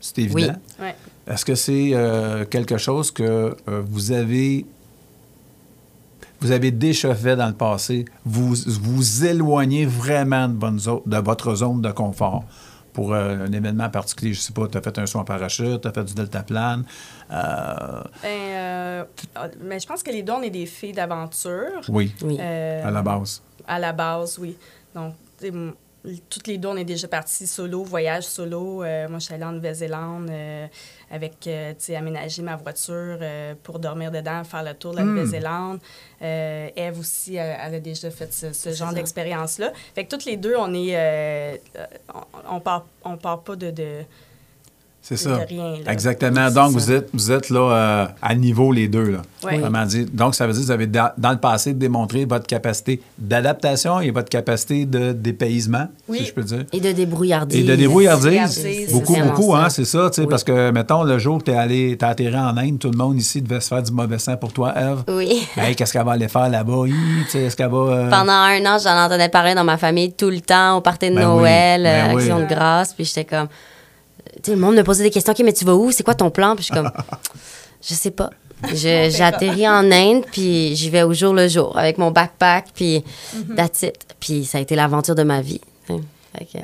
[0.00, 0.52] C'est évident.
[0.78, 0.84] Oui.
[0.86, 0.94] ouais.
[1.26, 3.22] Est-ce que c'est euh, quelque chose que
[3.66, 4.66] euh, vous avez
[6.44, 8.04] vous avez déjà fait dans le passé?
[8.24, 12.44] Vous vous éloignez vraiment de, bonne zo- de votre zone de confort
[12.92, 14.32] pour euh, un événement particulier.
[14.34, 16.84] Je sais pas, tu as fait un saut en parachute, tu as fait du deltaplane.
[17.32, 19.04] Euh, Ben, euh,
[19.62, 21.80] mais je pense que les deux, on est des filles d'aventure.
[21.88, 22.36] oui, Oui.
[22.40, 23.42] Euh, à la base.
[23.66, 24.56] À la base, oui.
[24.94, 25.14] Donc,
[26.28, 28.82] toutes les deux, on est déjà partis solo, voyage solo.
[28.82, 30.66] Euh, moi, je suis allée en Nouvelle-Zélande euh,
[31.10, 34.98] avec, euh, tu sais, aménager ma voiture euh, pour dormir dedans, faire le tour de
[34.98, 35.08] la Hmm.
[35.14, 35.80] Nouvelle-Zélande.
[36.22, 39.72] Euh, Eve aussi, elle, elle a déjà fait ce, ce genre d'expérience-là.
[39.94, 41.60] Fait que toutes les deux, on est...
[42.14, 43.70] on, on part, on part pas de...
[43.70, 44.02] de
[45.06, 45.36] C'est ça.
[45.46, 45.92] rien, là.
[45.92, 46.46] Exactement.
[46.50, 46.68] Donc, ça.
[46.70, 49.10] vous êtes, vous êtes là euh, à niveau les deux.
[49.10, 49.84] Là.
[49.84, 50.06] Dit.
[50.06, 54.00] Donc, ça veut dire que vous avez, da- dans le passé, démontré votre capacité d'adaptation
[54.00, 56.20] et votre capacité de dépaysement, Oui.
[56.20, 56.64] si je peux dire.
[56.72, 57.58] Et de débrouillardise.
[57.60, 58.24] Et de débrouillardise.
[58.24, 60.26] Débrouillardise, Beaucoup, beaucoup, hein, c'est ça, tu sais, Oui.
[60.30, 62.96] parce que, mettons, le jour que tu es allé, t'as atterri en Inde, tout le
[62.96, 65.04] monde ici devait se faire du mauvais sang pour toi, Eve.
[65.08, 65.46] Oui.
[65.58, 66.84] Hey, qu'est-ce qu'elle va aller faire là-bas?
[67.34, 67.76] Est-ce qu'elle va.
[67.78, 71.10] euh, Pendant un an, j'en entendais parler dans ma famille tout le temps, au party
[71.10, 72.22] de Ben oui, Noël, ben euh, oui.
[72.22, 72.94] Action de grâce.
[72.94, 73.48] Puis j'étais comme.
[74.48, 75.32] Le monde me posait des questions.
[75.32, 75.90] OK, mais tu vas où?
[75.90, 76.54] C'est quoi ton plan?
[76.54, 76.90] Puis je suis comme.
[77.82, 78.30] Je sais pas.
[78.68, 83.04] Je- J'atterris en Inde, puis j'y vais au jour le jour avec mon backpack, puis
[83.56, 83.94] that's it.
[84.20, 85.60] Puis ça a été l'aventure de ma vie.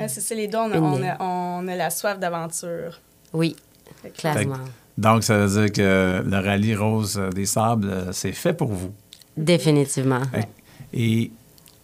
[0.09, 3.01] c'est ça, les deux, on a, on a- on a la soif d'aventure.
[3.33, 3.55] oui,
[4.03, 4.57] que- clairement.
[4.97, 8.93] Donc, ça veut dire que le rallye Rose des Sables, euh, c'est fait pour vous?
[9.37, 10.21] Définitivement.
[10.93, 11.31] Et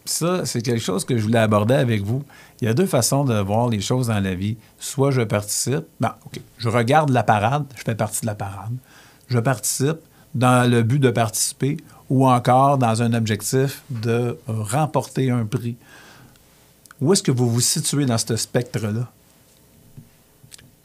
[0.05, 2.23] ça, c'est quelque chose que je voulais aborder avec vous.
[2.61, 4.57] Il y a deux façons de voir les choses dans la vie.
[4.79, 8.73] Soit je participe, ben, OK, je regarde la parade, je fais partie de la parade.
[9.29, 9.99] Je participe
[10.35, 11.77] dans le but de participer
[12.09, 15.77] ou encore dans un objectif de remporter un prix.
[17.01, 19.09] Où est-ce que vous vous situez dans ce spectre-là?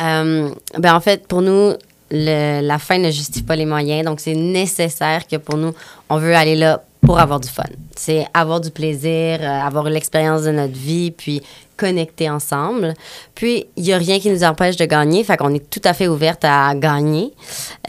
[0.01, 1.73] Euh, ben en fait, pour nous,
[2.09, 4.05] la fin ne justifie pas les moyens.
[4.05, 5.73] Donc, c'est nécessaire que pour nous,
[6.09, 7.63] on veut aller là pour avoir du fun.
[7.95, 11.41] C'est avoir du plaisir, euh, avoir l'expérience de notre vie, puis
[11.75, 12.93] connecter ensemble.
[13.33, 15.23] Puis, il n'y a rien qui nous empêche de gagner.
[15.23, 17.33] Fait qu'on est tout à fait ouverte à gagner.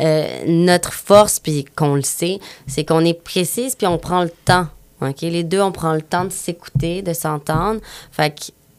[0.00, 4.32] Euh, notre force, puis qu'on le sait, c'est qu'on est précise, puis on prend le
[4.44, 4.66] temps.
[5.02, 5.20] OK?
[5.20, 7.80] Les deux, on prend le temps de s'écouter, de s'entendre.
[8.10, 8.34] Fait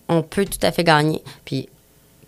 [0.08, 1.22] qu'on peut tout à fait gagner.
[1.46, 1.70] Puis,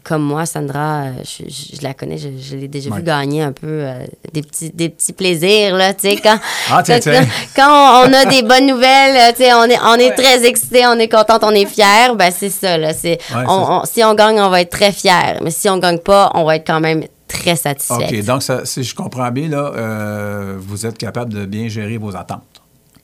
[0.08, 2.98] comme moi, Sandra, euh, je, je- je la connais, je, je l'ai déjà Ouais.
[3.00, 6.38] vu gagner un peu euh, des, petits, des petits plaisirs, là, tu sais, quand,
[6.72, 7.28] Ah, tiens, quand, tiens.
[7.56, 10.94] quand on a des bonnes nouvelles, tu sais, on est, on est très excités, on
[11.00, 14.04] est contente, on est fiers, ben c'est ça, là, c'est, Ouais, on- c'est- on- si
[14.04, 16.68] on gagne, on va être très fiers, mais si on gagne pas, on va être
[16.68, 17.96] quand même très satisfait.
[18.20, 21.98] OK, donc ça- si je comprends bien, là, euh, vous êtes capable de bien gérer
[21.98, 22.44] vos attentes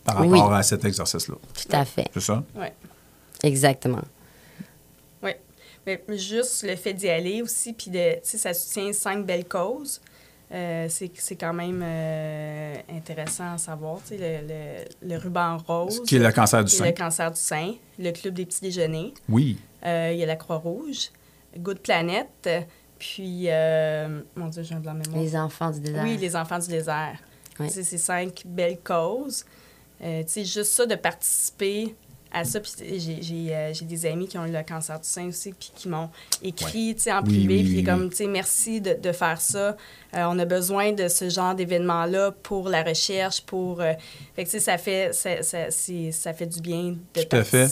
[0.06, 0.56] par rapport Oui.
[0.56, 1.36] à cet exercice-là.
[1.36, 2.44] Tout à fait, C'est ça?
[2.56, 2.72] Ouais.
[3.44, 4.02] exactement.
[5.88, 9.48] Mais juste le fait d'y aller aussi, puis de, tu sais, ça soutient cinq belles
[9.48, 10.02] causes.
[10.54, 14.00] Euh, c'est c'est quand même euh, intéressant à savoir.
[14.04, 16.04] Tu sais, le, le, le ruban rose.
[16.06, 16.86] Qui est le cancer du qui est sein.
[16.86, 17.74] le cancer du sein.
[17.98, 19.13] Le club des petits déjeuners.
[19.30, 19.58] Oui.
[19.86, 21.10] Euh, il y a la Croix-Rouge.
[21.58, 22.50] Good Planet.
[23.00, 25.24] Puis, euh, mon Dieu, j'ai un blanc de mémoire.
[25.24, 26.04] Les enfants du désert.
[26.04, 27.17] Oui, les enfants du désert.
[27.60, 27.70] Oui.
[27.70, 29.46] C'est cinq belles causes.
[30.04, 31.96] Euh, tu sais, juste ça, de participer
[32.34, 32.60] à ça.
[32.60, 35.52] Puis j'ai- j'ai euh, j'ai des amis qui ont eu le cancer du sein aussi,
[35.54, 36.10] puis qui m'ont
[36.44, 39.39] écrit tu sais, en privé, oui, puis oui, comme, tu sais, merci de, de faire
[39.41, 39.76] ça.
[40.13, 43.82] Euh, on a besoin de ce genre d'événement-là pour la recherche, pour...
[43.82, 43.94] euh,
[44.36, 47.67] fait que, ça fait, ça, ça, ça fait du bien de Tout à fait.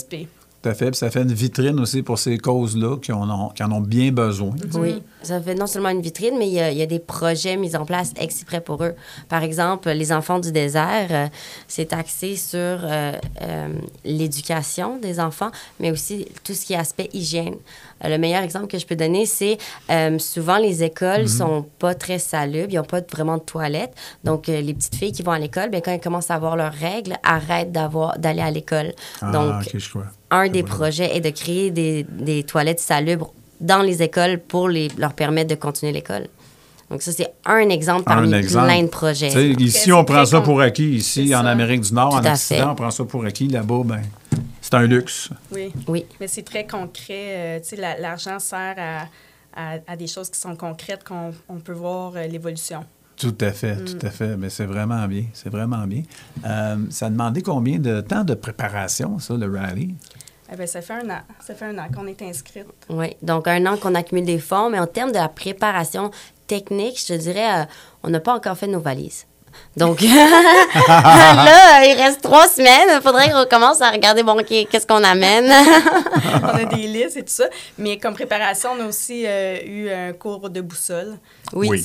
[0.61, 0.87] Tout à fait.
[0.91, 3.81] Puis ça fait une vitrine aussi pour ces causes-là qui en ont, qui en ont
[3.81, 4.51] bien besoin.
[4.73, 6.99] Oui, ça fait non seulement une vitrine, mais il y a, il y a des
[6.99, 8.93] projets mis en place exprès pour eux.
[9.29, 11.27] Par exemple, les enfants du désert, euh,
[11.67, 13.67] c'est axé sur euh, euh,
[14.03, 17.55] l'éducation des enfants, mais aussi tout ce qui est aspect hygiène.
[18.03, 19.57] Euh, le meilleur exemple que je peux donner, c'est
[19.89, 23.93] euh, souvent les écoles sont pas très salubres, ils n'ont pas vraiment de toilettes.
[24.23, 26.55] Donc, euh, les petites filles qui vont à l'école, ben, quand elles commencent à avoir
[26.55, 28.93] leurs règles, arrêtent d'avoir d'aller à l'école.
[29.21, 30.05] Ah, Donc, OK, je crois.
[30.31, 34.87] Un des projets est de créer des, des toilettes salubres dans les écoles pour les,
[34.97, 36.27] leur permettre de continuer l'école.
[36.89, 38.65] Donc, ça, c'est un exemple parmi Un exemple.
[38.65, 39.27] plein de projets.
[39.27, 40.89] Tu sais, ici, on prend ça pour acquis.
[40.95, 41.45] Ici, en.
[41.45, 42.65] Amérique du Nord, en Tout à Occident, fait.
[42.69, 43.47] on prend ça pour acquis.
[43.47, 44.01] Là-bas, ben,
[44.61, 45.29] c'est un luxe.
[45.51, 45.71] Oui.
[45.87, 47.09] Oui, Mais c'est très concret.
[47.35, 49.01] euh, tu sais, la- l'argent sert à,
[49.55, 52.83] à, à des choses qui sont concrètes, qu'on on peut voir euh, l'évolution.
[53.19, 53.85] Tout à fait, Mm.
[53.85, 54.37] tout à fait.
[54.37, 55.25] Mais c'est vraiment bien.
[55.33, 56.03] C'est vraiment bien.
[56.45, 59.93] Euh, ça a demandé combien de temps de préparation, ça, le rallye?
[60.51, 61.19] Eh bien, ça fait un an.
[61.45, 62.65] Ça fait un an qu'on est inscrite.
[62.89, 63.15] oui.
[63.21, 66.09] Donc, un an qu'on accumule des fonds, mais en termes de la préparation
[66.47, 67.65] technique, je te dirais, euh,
[68.03, 69.25] on n'a pas encore fait nos valises.
[69.77, 70.01] Donc,
[70.87, 72.89] là, il reste trois semaines.
[72.95, 75.45] Il faudrait qu'on commence à regarder, bon, qu'est-ce qu'on amène?
[76.43, 77.45] on a des listes et tout ça.
[77.77, 81.17] Mais comme préparation, on a aussi euh, eu un cours de boussole.
[81.53, 81.79] Oui.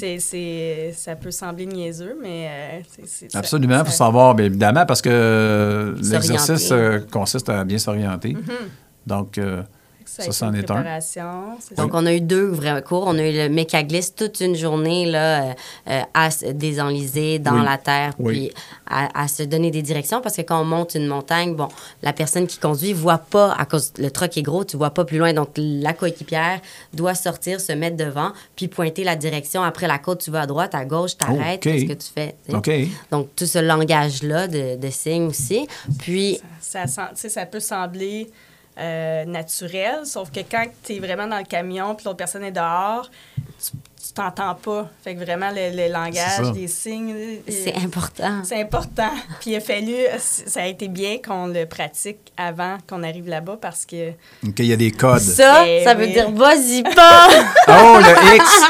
[0.97, 5.95] Ça peut sembler niaiseux, mais euh, c'est, Absolument, ça- pour savoir, bien évidemment, parce que
[5.97, 6.29] S'orienter.
[6.29, 8.31] l'exercice euh, consiste à bien s'orienter.
[8.31, 9.07] Mm-hmm.
[9.07, 9.63] Donc, euh,
[10.07, 10.83] Ça, c'en est un.
[10.83, 11.87] Donc, ça?
[11.93, 13.05] on a eu deux vrais cours.
[13.07, 15.53] On a eu le mécaglisse toute une journée là, euh,
[15.90, 17.64] euh, à se désenliser dans Oui.
[17.64, 18.33] la terre, Oui.
[18.33, 18.53] puis
[18.87, 20.21] à, à se donner des directions.
[20.21, 21.69] Parce que quand on monte une montagne, bon,
[22.03, 25.05] la personne qui conduit voit pas, à cause le truck est gros, tu vois pas
[25.05, 25.33] plus loin.
[25.33, 26.61] Donc, la coéquipière
[26.93, 29.62] doit sortir, se mettre devant, puis pointer la direction.
[29.62, 32.35] Après la côte, tu vas à droite, à gauche, t'arrêtes, qu'est-ce que tu fais?
[32.47, 32.57] tu sais?
[32.57, 32.71] OK.
[33.11, 35.67] Donc, tout ce langage-là de, de signes aussi.
[35.99, 38.31] Puis, ça peut sembler
[38.79, 42.53] euh, naturel, sauf que quand tu es vraiment dans le camion puis l'autre personne est
[42.53, 43.73] dehors, tu
[44.07, 44.91] tu t'entends pas.
[45.03, 48.43] Fait que vraiment, le, langage, les signes, euh, c'est important.
[48.45, 49.09] c'est important.
[49.41, 53.57] Puis il a fallu, ça a été bien qu'on le pratique avant qu'on arrive là-bas
[53.61, 54.11] parce que
[54.47, 55.21] OK, il y a des codes.
[55.21, 57.29] Ça, Eh ça veut dire vas-y pas!
[57.67, 58.45] Oh, le X!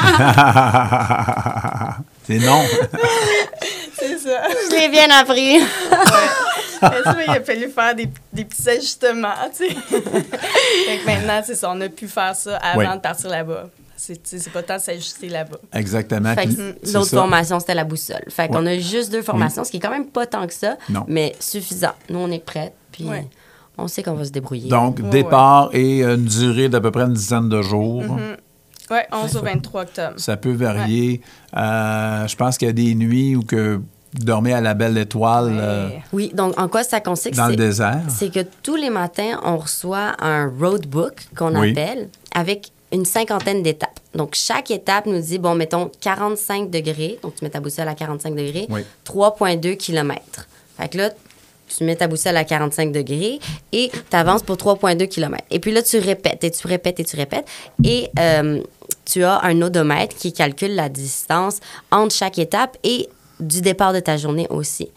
[2.25, 2.63] c'est non.
[3.99, 4.41] c'est ça.
[4.69, 5.59] Je l'ai bien appris.
[6.91, 9.73] Mais ça, il a fallu faire des, des petits ajustements, tu sais.
[9.89, 12.95] fait que maintenant, c'est ça, on a pu faire ça avant Oui.
[12.95, 13.69] de partir là-bas.
[13.97, 15.57] C'est pas de s'ajuster là-bas.
[15.73, 16.35] Exactement.
[16.93, 18.25] L'autre formation, c'était la boussole.
[18.29, 20.77] Fait qu'on a juste deux formations, ce qui est quand même pas tant que ça,
[20.89, 21.05] Non.
[21.07, 21.93] mais suffisant.
[22.09, 23.25] Nous, on est prêts, puis Ouais.
[23.77, 24.69] on sait qu'on va se débrouiller.
[24.69, 28.03] Donc, Ouais, départ et une durée d'à peu près une dizaine de jours.
[28.91, 30.13] Ouais, 11 au 23 octobre.
[30.17, 31.21] Ça peut varier.
[31.57, 33.81] Euh, je pense qu'il y a des nuits où que
[34.19, 35.89] dormez à la belle étoile euh.
[36.13, 37.35] Oui, donc en quoi ça consiste?
[37.35, 38.01] dans le désert.
[38.09, 41.71] C'est que tous les matins, on reçoit un roadbook qu'on Oui.
[41.71, 43.99] appelle avec une cinquantaine d'étapes.
[44.13, 47.19] Donc, chaque étape nous dit, bon, mettons 45 degrés.
[47.23, 48.85] Donc, tu mets ta boussole à 45 degrés, Oui.
[49.03, 50.47] 3,2 km.
[50.77, 51.09] Fait que là,
[51.67, 53.39] tu mets ta boussole à 45 degrés
[53.73, 55.43] et tu avances pour 3,2 km.
[55.51, 57.45] Et puis là, tu répètes et tu répètes et tu répètes.
[57.83, 58.61] Et euh,
[59.03, 61.57] tu as un odomètre qui calcule la distance
[61.91, 64.89] entre chaque étape et du départ de ta journée aussi.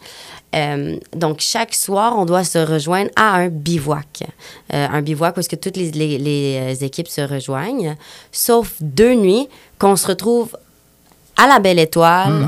[0.55, 4.23] Euh, donc, chaque soir, on doit se rejoindre à un bivouac.
[4.73, 7.95] Euh, un bivouac où est-ce que toutes les, les- les, euh, équipes se rejoignent,
[8.31, 9.47] sauf deux nuits
[9.77, 10.57] qu'on se retrouve
[11.37, 12.47] à la Belle Étoile,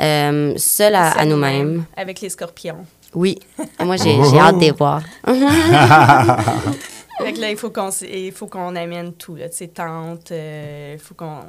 [0.00, 1.84] euh, seul à, nous-mêmes.
[1.96, 2.84] Avec les scorpions.
[3.14, 3.38] Oui.
[3.78, 4.24] Moi, j'ai Oh.
[4.30, 5.02] j'ai hâte de les voir.
[7.18, 9.68] Fait que là, il faut qu'on s- il faut qu'on amène tout, là, tu sais,
[9.68, 11.40] tentes, euh, il faut qu'on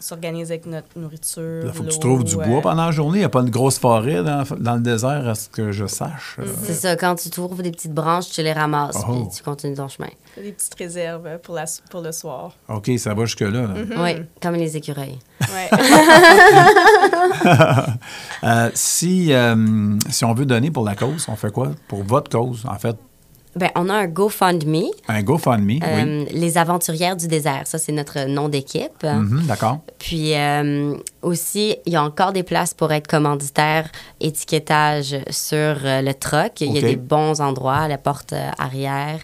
[0.00, 1.62] s'organise avec notre nourriture.
[1.64, 3.18] Il faut que tu trouves du bois euh, pendant la journée.
[3.18, 5.86] Il n'y a pas une grosse forêt dans, dans le désert, à ce que je
[5.86, 6.36] sache.
[6.38, 9.12] Euh, C'est ça, quand tu trouves des petites branches, tu les ramasses, Oh.
[9.12, 10.08] puis tu continues ton chemin.
[10.36, 12.52] des petites réserves pour, la, pour le soir.
[12.68, 13.50] OK, ça va jusque-là.
[13.50, 13.74] là.
[13.98, 15.18] Oui, comme les écureuils.
[15.40, 15.70] Ouais.
[18.44, 21.70] Euh, si, euh, si on veut donner pour la cause, on fait quoi?
[21.88, 22.96] Pour votre cause, en fait.
[23.56, 25.80] Ben, on a un GoFundMe, Un GoFundMe, oui.
[25.82, 27.62] euh, Les Aventurières du désert.
[27.64, 29.02] Ça, c'est notre nom d'équipe.
[29.02, 29.80] Mhm, D'accord.
[29.98, 33.90] Puis euh, aussi, il y a encore des places pour être commanditaire,
[34.20, 36.60] étiquetage sur euh, le truck.
[36.60, 39.20] Il y a des bons endroits, à la porte arrière,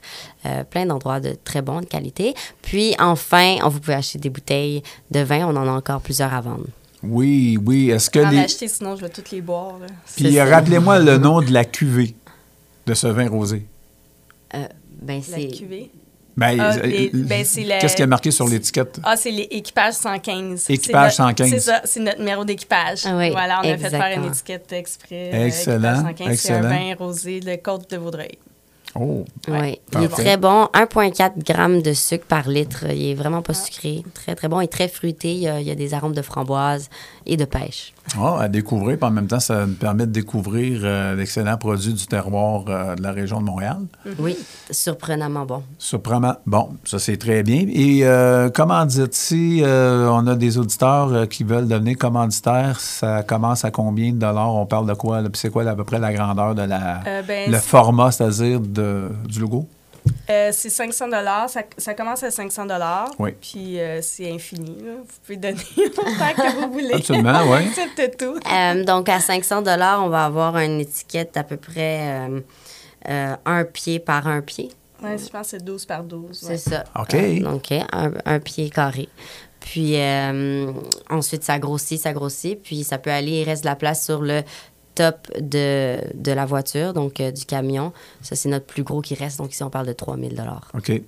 [0.46, 2.34] euh, plein d'endroits de très bonne qualité.
[2.62, 5.46] Puis enfin, on vous pouvez acheter des bouteilles de vin.
[5.46, 6.64] On en a encore plusieurs à vendre.
[7.02, 7.90] Oui, oui.
[7.90, 8.38] Est-ce que les...
[8.38, 9.78] acheter, sinon je vais toutes les boire.
[9.78, 9.86] là.
[10.16, 12.14] Puis rappelez-moi le nom de la cuvée
[12.86, 13.66] de ce vin rosé.
[14.54, 14.66] Euh,
[15.00, 15.48] ben, La c'est...
[15.48, 15.90] cuvée.
[16.34, 18.98] Ben, Ah, euh, les- ben, c'est la- Qu'est-ce qu'il y a marqué sur l'étiquette?
[19.02, 20.64] Ah, c'est l'équipage 115.
[20.70, 21.50] Équipage C'est notre- 115.
[21.50, 23.02] C'est ça, c'est notre numéro d'équipage.
[23.04, 25.30] Ah oui, voilà, on a fait faire une étiquette exprès.
[25.34, 26.64] euh, Excellent, équipage 115, C'est excellent.
[26.68, 28.38] un vin rosé de Côte de Vaudreuil.
[28.94, 29.80] Oh, Oui, Ouais.
[29.94, 30.68] il est très bon.
[30.74, 32.84] 1,4 g de sucre par litre.
[32.90, 34.04] Il est vraiment pas sucré.
[34.14, 35.32] Très, très bon et très fruité.
[35.32, 36.90] Il y a, il y a des arômes de framboise
[37.24, 37.94] et de pêche.
[38.18, 38.98] Ah, à découvrir.
[38.98, 42.94] Puis en même temps, ça me permet de découvrir euh, l'excellent produit du terroir euh,
[42.96, 43.78] de la région de Montréal.
[44.18, 44.36] Oui,
[44.70, 45.62] surprenamment bon.
[45.78, 46.34] Surprenant.
[46.46, 47.64] Bon, ça c'est très bien.
[47.72, 52.80] Et euh, comment dites si euh, on a des auditeurs euh, qui veulent devenir commanditaires,
[52.80, 54.54] ça commence à combien de dollars?
[54.54, 55.20] On parle de quoi?
[55.20, 55.28] là?
[55.30, 58.10] Puis c'est quoi à peu près la grandeur de la Euh, ben, le c'est- format,
[58.10, 58.81] c'est-à-dire de,
[59.26, 59.66] du logo?
[60.30, 61.10] Euh, c'est 500
[61.48, 62.66] ça, ça commence à 500
[63.18, 63.32] Oui.
[63.40, 64.76] Puis euh, c'est infini.
[64.82, 64.94] là.
[64.98, 66.94] Vous pouvez donner autant que vous voulez.
[66.94, 67.68] Absolument, oui.
[67.68, 68.34] Accepte tout.
[68.52, 72.40] Euh, donc, à 500 on va avoir une étiquette d'à peu près euh,
[73.08, 74.70] euh, un pied par un pied.
[75.02, 76.28] Ouais, je pense que c'est 12 par 12.
[76.32, 76.84] C'est ça.
[76.98, 77.14] OK.
[77.14, 79.08] Euh, donc, un, un pied carré.
[79.60, 80.72] Puis euh,
[81.10, 82.60] ensuite, ça grossit, ça grossit.
[82.60, 84.42] Puis ça peut aller, il reste de la place sur le
[84.94, 87.92] top de, de la voiture, donc euh, du camion.
[88.22, 89.38] Ça, c'est notre plus gros qui reste.
[89.38, 90.42] Donc ici, on parle de 3000
[90.74, 91.02] OK.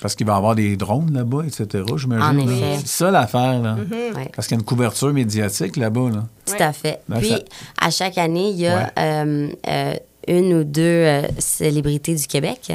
[0.00, 2.38] Parce qu'il va y avoir des drones là-bas, etc., j'imagine.
[2.40, 2.76] En effet.
[2.80, 3.76] C'est ça l'affaire, là.
[3.90, 4.30] Ouais.
[4.34, 6.24] Parce qu'il y a une couverture médiatique là-bas, là.
[6.46, 7.00] Tout à fait.
[7.18, 7.38] Puis, ça-
[7.80, 8.86] à chaque année, il y a Ouais.
[8.98, 9.94] euh, euh,
[10.28, 12.70] une ou deux euh, célébrités du Québec.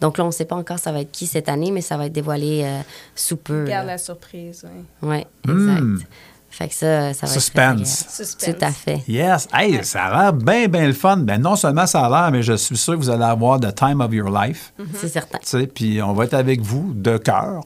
[0.00, 1.96] Donc là, on ne sait pas encore ça va être qui cette année, mais ça
[1.96, 2.80] va être dévoilé euh,
[3.14, 3.66] sous peu.
[3.66, 3.92] Garde là.
[3.92, 4.66] la surprise.
[5.00, 5.26] Ouais.
[5.46, 5.94] Oui, Hmm.
[5.96, 6.10] exact.
[6.56, 8.02] Fait que ça, ça va Suspense.
[8.02, 8.10] être.
[8.10, 8.54] Suspense.
[8.58, 9.02] Tout à fait.
[9.08, 9.48] Yes.
[9.52, 11.16] Hey, ça a l'air bien, bien le fun.
[11.16, 13.74] Ben, non seulement ça a l'air, mais je suis sûr que vous allez avoir the
[13.74, 14.72] time of your life.
[15.00, 15.38] C'est certain.
[15.38, 17.62] Tu sais, Puis on va être avec vous de cœur.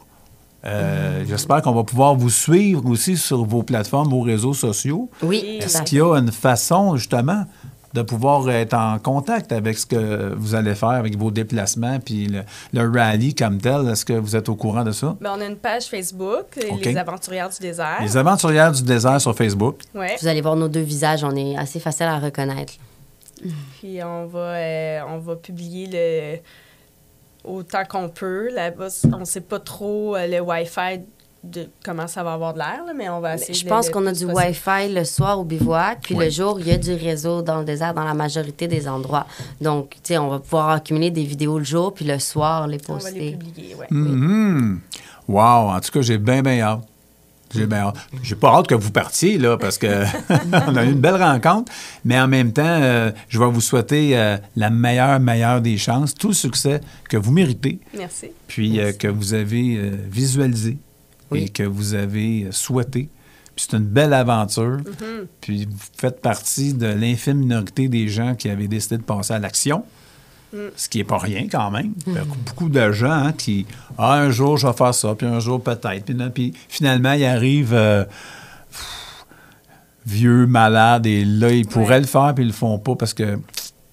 [0.65, 5.09] Euh, J'espère qu'on va pouvoir vous suivre aussi sur vos plateformes, vos réseaux sociaux.
[5.23, 7.45] Oui, Est-ce qu'il y a une façon, justement,
[7.95, 12.27] de pouvoir être en contact avec ce que vous allez faire, avec vos déplacements, puis
[12.27, 13.89] le, le rallye comme tel?
[13.89, 15.17] Est-ce que vous êtes au courant de ça?
[15.21, 16.85] Ben, on a une page Facebook, OK.
[16.85, 17.99] Les Aventurières du désert.
[18.01, 19.81] Les aventurières du désert sur Facebook.
[19.95, 20.17] Ouais.
[20.21, 22.75] Vous allez voir nos deux visages, on est assez facile à reconnaître.
[23.79, 26.39] Puis on va, euh, on va publier le
[27.45, 28.49] autant qu'on peut.
[28.53, 31.01] Là-bas, on ne sait pas trop euh, le Wi-Fi
[31.45, 34.05] de comment ça va avoir de l'air, mais on va essayer Je de- pense qu'on
[34.07, 34.35] a du possible.
[34.49, 36.25] Wi-Fi le soir au bivouac, puis Oui.
[36.25, 39.27] le jour, il y a du réseau dans le désert dans la majorité des endroits.
[39.61, 42.79] Donc, tu sais, on va pouvoir accumuler des vidéos le jour, puis le soir, les
[42.89, 43.37] On va les poster.
[43.39, 43.87] publier, ouais.
[43.91, 44.81] Mhm.
[45.29, 45.71] Wow!
[45.71, 46.81] En tout cas, j'ai bien, bien hâte.
[47.55, 47.97] J'ai bien hâte.
[48.23, 49.87] J'ai pas hâte que vous partiez, là, parce que
[50.69, 51.71] on a eu une belle rencontre.
[52.05, 56.15] Mais en même temps, euh, je vais vous souhaiter euh, la meilleure, meilleure des chances,
[56.15, 58.27] tout le succès que vous méritez, Merci.
[58.49, 60.77] puis euh, que vous avez euh, visualisé
[61.31, 61.45] Oui.
[61.45, 63.09] et que vous avez souhaité.
[63.55, 64.79] Puis c'est une belle aventure.
[65.41, 69.39] Puis vous faites partie de l'infime minorité des gens qui avaient décidé de passer à
[69.39, 69.85] l'action.
[70.77, 71.93] Ce qui n'est pas rien quand même.
[72.17, 73.67] A beaucoup de gens hein, qui,
[73.99, 76.07] ah, un jour je vais faire ça, puis un jour peut-être.
[76.33, 78.05] Puis, finalement, ils arrivent euh,
[78.71, 79.25] pff,
[80.07, 82.01] vieux, malades, et là, ils pourraient Ouais.
[82.01, 83.39] le faire, puis ils le font pas parce que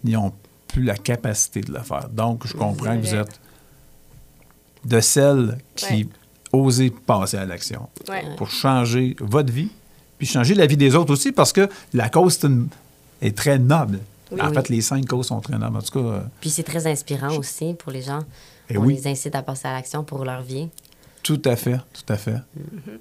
[0.05, 0.31] ils n'ont
[0.67, 2.07] plus la capacité de le faire.
[2.09, 3.39] Donc, je comprends que vous êtes
[4.85, 6.07] de celles qui Ouais.
[6.55, 8.23] Osent passer à l'action Ouais.
[8.37, 9.69] pour changer votre vie,
[10.17, 12.67] puis changer la vie des autres aussi, parce que la cause une-
[13.21, 13.99] est très noble.
[14.31, 14.41] Oui.
[14.41, 14.53] en Oui.
[14.55, 15.77] fait, les cinq causes sont très nobles.
[15.77, 18.21] En tout cas, euh, Puis c'est très inspirant aussi pour les gens.
[18.69, 20.67] eh On oui, les incite à passer à l'action pour leur vie.
[21.21, 22.31] tout à fait, tout à fait.
[22.57, 22.97] Mm-hmm.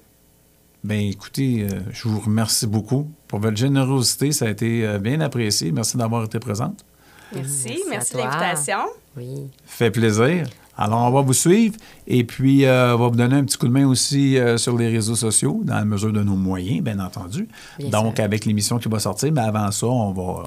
[0.83, 4.31] Ben écoutez, euh, je vous remercie beaucoup pour votre générosité.
[4.31, 5.71] Ça a été euh, bien apprécié.
[5.71, 6.85] Merci d'avoir été présente.
[7.33, 8.77] Merci, Merci merci de l'invitation.
[9.17, 9.47] Oui.
[9.65, 10.47] Fait plaisir.
[10.77, 11.75] Alors, on va vous suivre
[12.07, 14.77] et puis euh, on va vous donner un petit coup de main aussi euh, sur
[14.77, 17.47] les réseaux sociaux, dans la mesure de nos moyens, bien entendu.
[17.79, 18.25] Bien Donc, sûr.
[18.25, 20.43] avec l'émission qui va sortir, mais avant ça, on va.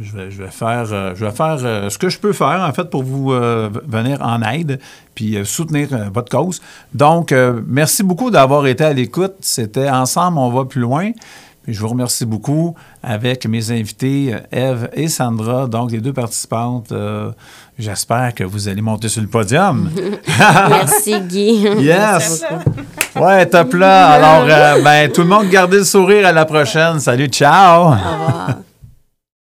[0.00, 2.60] je vais, je vais faire, euh, je vais faire euh, ce que je peux faire,
[2.66, 4.78] en fait, pour vous euh, venir en aide
[5.14, 6.60] puis soutenir votre cause.
[6.92, 7.32] Donc,
[7.66, 9.34] merci beaucoup d'avoir été à l'écoute.
[9.40, 11.12] C'était Ensemble, on va plus loin.
[11.62, 16.92] Puis je vous remercie beaucoup avec mes invités, Eve et Sandra, donc les deux participantes.
[17.78, 19.90] J'espère que vous allez monter sur le podium.
[20.70, 21.66] Merci, Guy.
[21.78, 22.42] Yes!
[23.14, 24.06] Ouais, top là.
[24.12, 26.98] Alors, euh, ben, tout le monde, gardez le sourire à la prochaine.
[27.00, 27.88] Salut, ciao!
[27.88, 28.56] Au revoir.